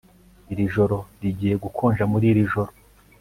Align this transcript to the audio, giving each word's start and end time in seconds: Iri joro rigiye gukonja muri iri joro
Iri 0.51 0.63
joro 0.73 0.97
rigiye 1.21 1.55
gukonja 1.63 2.03
muri 2.11 2.25
iri 2.31 2.43
joro 2.51 2.71